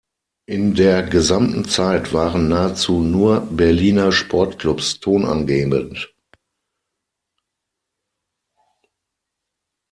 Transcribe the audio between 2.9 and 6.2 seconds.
nur Berliner Sportklubs tonangebend.